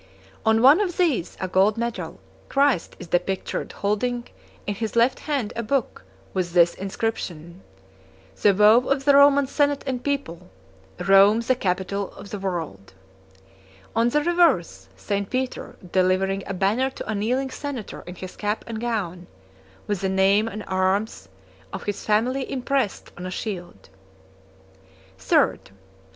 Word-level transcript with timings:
On 0.47 0.63
one 0.63 0.79
of 0.81 0.97
these, 0.97 1.37
a 1.39 1.47
gold 1.47 1.77
medal, 1.77 2.19
Christ 2.49 2.95
is 2.97 3.07
depictured 3.09 3.71
holding 3.71 4.27
in 4.65 4.73
his 4.73 4.95
left 4.95 5.19
hand 5.19 5.53
a 5.55 5.61
book 5.61 6.05
with 6.33 6.53
this 6.53 6.73
inscription: 6.73 7.61
"The 8.41 8.51
vow 8.53 8.77
of 8.77 9.05
the 9.05 9.13
Roman 9.15 9.45
senate 9.45 9.83
and 9.85 10.03
people: 10.03 10.49
Rome 11.07 11.41
the 11.41 11.53
capital 11.53 12.11
of 12.15 12.31
the 12.31 12.39
world;" 12.39 12.93
on 13.95 14.09
the 14.09 14.23
reverse, 14.23 14.89
St. 14.97 15.29
Peter 15.29 15.75
delivering 15.91 16.41
a 16.47 16.53
banner 16.55 16.89
to 16.89 17.07
a 17.07 17.13
kneeling 17.13 17.51
senator 17.51 18.01
in 18.07 18.15
his 18.15 18.35
cap 18.35 18.63
and 18.65 18.81
gown, 18.81 19.27
with 19.85 20.01
the 20.01 20.09
name 20.09 20.47
and 20.47 20.63
arms 20.65 21.29
of 21.71 21.83
his 21.83 22.03
family 22.03 22.51
impressed 22.51 23.11
on 23.19 23.27
a 23.27 23.29
shield. 23.29 23.89
39 25.19 25.59
III. 25.67 25.71